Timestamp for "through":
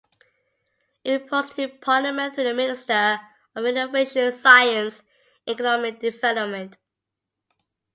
2.33-2.45